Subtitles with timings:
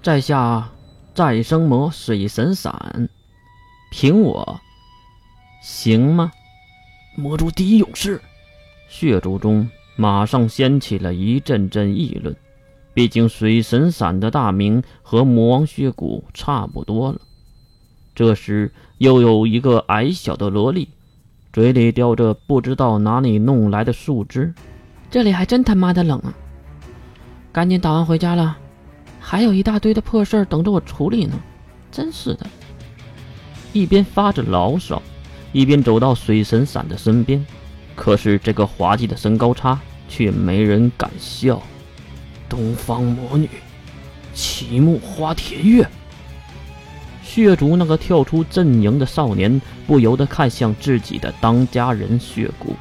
[0.00, 0.70] 在下
[1.14, 3.08] 再生魔水神伞，
[3.90, 4.60] 凭我
[5.62, 6.30] 行吗？
[7.16, 8.20] 魔族第一勇士，
[8.88, 12.34] 血族中马上掀起了一阵阵议论。
[12.94, 17.20] 毕竟水神伞的大名和魔王血骨差不多了。
[18.14, 20.88] 这时，又有一个矮小的萝莉，
[21.52, 24.52] 嘴里叼着不知道哪里弄来的树枝。
[25.10, 26.34] 这里还真他妈的冷啊！
[27.52, 28.58] 赶紧打完回家了，
[29.30, 31.38] 还有一大堆的破事儿等着我处理呢。
[31.92, 32.46] 真是的！
[33.74, 35.02] 一边发着牢骚，
[35.52, 37.44] 一边走到水神伞的身边。
[37.94, 41.60] 可是这个滑稽的身高差，却没人敢笑。
[42.48, 43.50] 东方魔女，
[44.32, 45.86] 奇木花田月。
[47.22, 52.74] 血族那个跳出阵营的少年不由得看向自己的当家人血骨，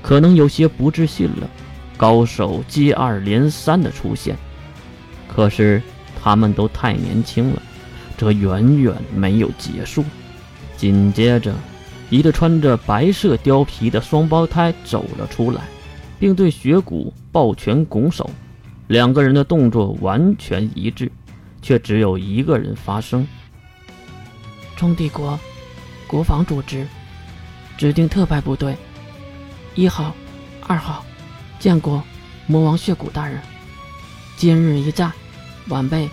[0.00, 1.50] 可能有些不自信了。
[1.96, 4.36] 高手接二连三的出现，
[5.28, 5.82] 可是
[6.22, 7.62] 他们都太年轻了，
[8.16, 10.04] 这远远没有结束。
[10.76, 11.54] 紧接着，
[12.10, 15.62] 一个穿着白色貂皮的双胞胎走了出来，
[16.18, 18.28] 并对血骨抱拳拱手。
[18.88, 21.10] 两个人的动作完全一致，
[21.62, 23.26] 却只有一个人发声
[24.76, 25.38] ：“中帝国
[26.06, 26.86] 国防组织
[27.78, 28.76] 指定特派部队
[29.74, 30.14] 一号、
[30.66, 31.04] 二号，
[31.58, 32.02] 见过
[32.46, 33.40] 魔王血骨大人。
[34.44, 35.10] 今日一战，
[35.68, 36.06] 晚辈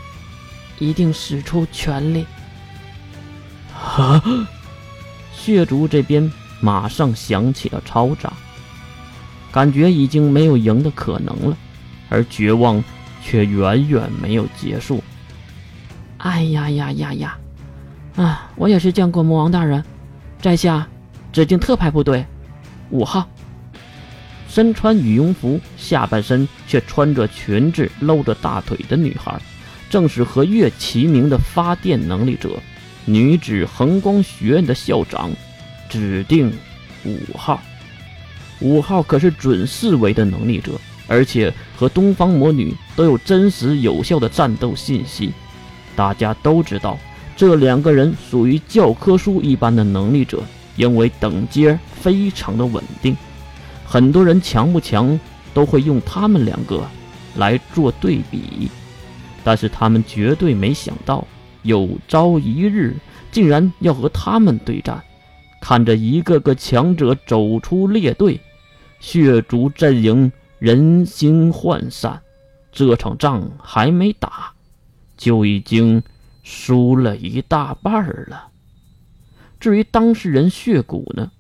[0.80, 2.26] 一定使出全力。”
[3.76, 4.24] 啊！
[5.34, 8.32] 血族这边马上响起了超炸，
[9.52, 11.58] 感觉已经没有赢的可能了。
[12.08, 12.82] 而绝望
[13.22, 15.04] 却远远没有结束。
[16.20, 17.38] 哎呀呀呀呀！
[18.16, 19.84] 啊，我也是见过魔王大人，
[20.40, 20.88] 在下
[21.34, 22.26] 指定特派部队
[22.92, 23.28] 五号，
[24.52, 29.42] 身穿羽绒服，下半身却穿着裙子，露着大腿的女孩，
[29.90, 32.50] 正是和月齐名的发电能力者，
[33.06, 35.32] 女子恒光学院的校长，
[35.90, 36.52] 指定
[37.06, 37.62] 五号。
[38.60, 40.74] 五号可是准四维的能力者。
[41.08, 45.34] 而且和东方魔女都有真实有效的战斗信息，
[45.94, 46.98] 大家都知道
[47.36, 50.42] 这两个人属于教科书一般的能力者，
[50.78, 53.18] 因为等阶非常的稳定，
[53.92, 55.20] 很多人强不强
[55.54, 56.82] 都会用他们两个
[57.36, 58.70] 来做对比，
[59.44, 61.28] 但是他们绝对没想到
[61.64, 62.96] 有朝一日
[63.34, 65.04] 竟然要和他们对战，
[65.60, 68.40] 看着一个个强者走出列队，
[69.02, 70.32] 血族阵营。
[70.58, 72.22] 人心涣散，
[72.72, 74.54] 这场仗还没打，
[75.18, 76.04] 就已经
[76.44, 78.50] 输了一大半了。
[79.60, 81.32] 至于当事人血骨呢，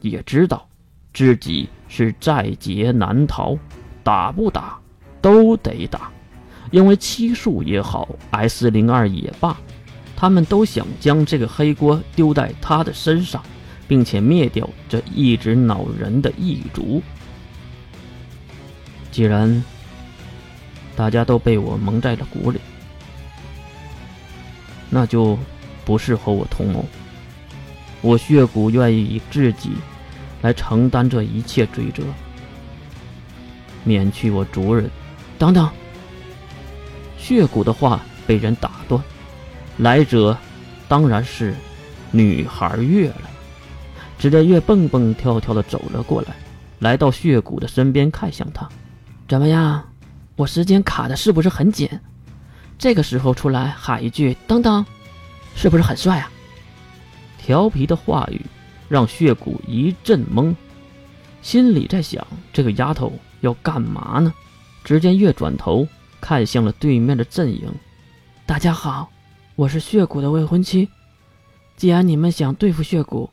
[0.00, 0.68] 也知道
[1.12, 3.56] 自己是在劫难逃，
[4.02, 4.76] 打不打
[5.22, 6.10] 都得打，
[6.72, 9.56] 因为七术也好，S 零二也罢，
[10.16, 13.40] 他们都想将这个黑锅丢在他的身上，
[13.86, 17.00] 并且灭掉这一直恼人的异族。
[19.12, 19.62] 既然
[20.96, 22.58] 大家都被我蒙在了鼓里，
[24.90, 25.38] 那就
[25.84, 26.84] 不适合我同谋。
[28.00, 29.70] 我血骨愿意以自己
[30.44, 32.02] 来承担这一切罪责，
[33.82, 34.90] 免去我族人。
[35.38, 35.66] 等等，
[37.16, 39.02] 血骨的话被人打断。
[39.78, 40.36] 来者
[40.86, 41.54] 当然是
[42.10, 43.22] 女孩月了。
[44.18, 46.34] 只见月蹦蹦跳跳的走了过来，
[46.78, 48.68] 来到血骨的身边，看向他。
[49.26, 49.82] 怎么样？
[50.36, 51.88] 我时间卡的是不是很紧？
[52.76, 54.84] 这个时候出来喊一句“等等”，
[55.56, 56.30] 是不是很帅啊？
[57.38, 58.44] 调皮的话语
[58.88, 60.54] 让血骨一阵懵，
[61.42, 64.32] 心里在想：这个丫头要干嘛呢？
[64.84, 65.86] 只见月转头
[66.20, 67.72] 看向了对面的阵营
[68.46, 69.10] ：“大家好，
[69.56, 70.88] 我是血骨的未婚妻。
[71.76, 73.30] 既然你们想对付血骨，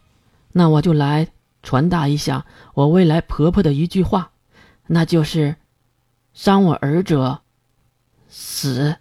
[0.52, 1.28] 那我就来
[1.62, 4.32] 传达一下我未来婆婆的一句话，
[4.88, 5.56] 那就是。”
[6.34, 7.42] 伤我儿者，
[8.30, 8.96] 死。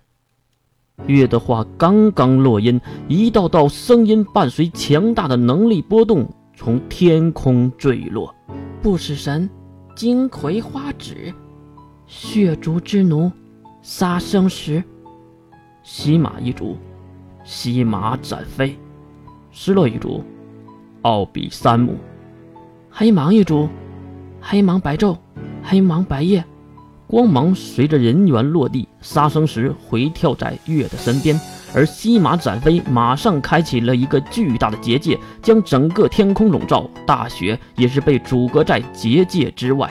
[1.07, 6.29] 月的话刚刚落音，一道道声音伴随强大的能力波动
[6.63, 8.35] 从天空坠落。
[8.83, 9.49] 不死神，
[9.97, 11.33] 金葵花指，
[12.07, 13.33] 血族之奴，
[13.81, 14.85] 杀生石，
[15.83, 16.77] 西马一族，
[17.45, 18.79] 西马斩飞，
[19.51, 20.23] 失落一族，
[21.01, 21.97] 奥比三姆，
[22.91, 23.67] 黑芒一族，
[24.39, 25.17] 黑芒白昼，
[25.63, 26.45] 黑芒白夜。
[27.07, 31.41] 光芒随着人员落地，杀生石回跳在月的身边，
[31.75, 36.89] 而西马展飞马上开启了一个巨大的结界，将整个天空笼罩。
[37.07, 39.91] 大雪也是被阻隔在结界之外。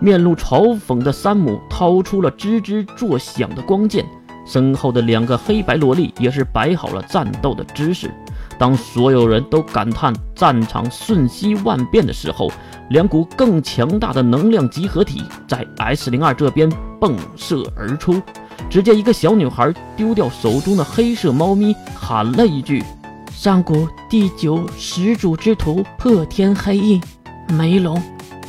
[0.00, 4.06] 面露嘲讽的山姆掏出了吱吱作响的光剑，
[4.46, 8.10] 身后的两个黑白萝莉也是摆好了战斗的姿势。
[8.56, 12.50] 当所有人都感叹战场瞬息万变的时候，
[12.90, 16.70] 两股更强大的能量集合体在 S 零二这边
[17.00, 18.22] 迸射而出。
[18.70, 22.84] 只见一个小女孩丢掉手中的黑色猫咪，喊了一句
[23.32, 27.00] ：“上古第九始祖之徒，破天黑翼，
[27.48, 28.00] 梅龙。”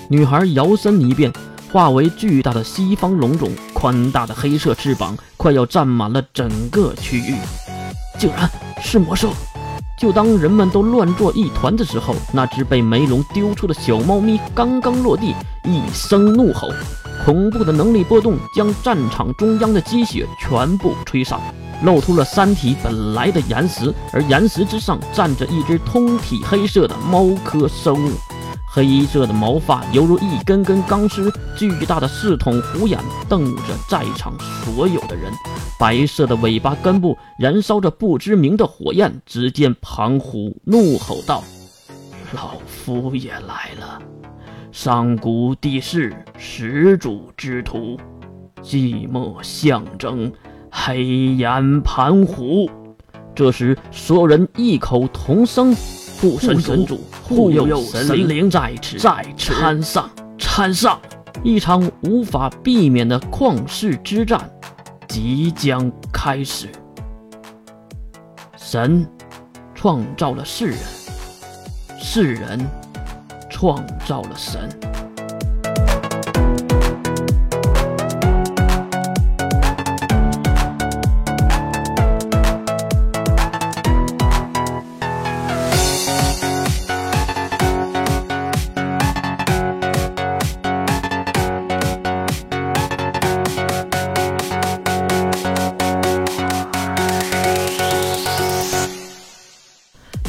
[0.09, 1.31] 女孩摇身一变，
[1.71, 7.35] 化为巨大的西方龙种，宽大的黑色翅膀快要占满了整个区域。
[8.17, 8.49] 竟然
[8.81, 9.31] 是魔兽！
[9.97, 16.69] 就当人们都乱作一团的时候，那只被梅龙丢出的小猫咪刚刚落地，一声怒吼，
[17.25, 21.39] 恐怖的能力波动将战场中央的积雪全部吹散，
[21.83, 28.11] 露出了山体本来的岩石，而岩石之上站着一只通体黑色的猫科生物。
[28.71, 34.33] 黑色的毛发犹如一根根钢丝，巨大的四筒虎眼瞪着在场
[34.63, 35.33] 所有的人。
[35.79, 39.11] 白色的尾巴根部燃烧着不知名的火焰。
[39.25, 41.43] 只见庞虎怒吼道
[42.33, 43.99] ：“老夫也来了！
[44.71, 47.97] 上古第四始祖之徒，
[48.61, 50.31] 寂寞象征，
[50.71, 51.03] 黑
[51.35, 52.69] 岩盘虎。”
[53.33, 55.75] 这时，所有人异口同声。
[56.21, 60.99] 护神神主，护佑神灵在此，在此参上，参上！
[61.43, 64.51] 一场无法避免的旷世之战
[65.07, 66.67] 即将开始。
[68.57, 69.07] 神
[69.73, 70.77] 创造了世人，
[71.97, 72.59] 世人
[73.59, 74.88] 创造了神。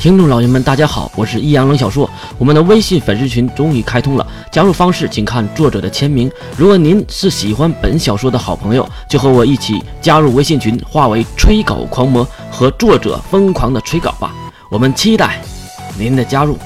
[0.01, 2.09] 听众老爷们，大家好，我是易阳冷小说。
[2.39, 6.33] 我们的微信粉丝群终于开通了，加入方式请看作者的签名。
[6.57, 14.35] 如果您是喜欢本小说的好朋友，就和我一起加入微信群，化为吹稿狂魔，和作者疯狂的吹稿吧。
[14.71, 15.39] 我们期待
[15.99, 16.57] 您的加入。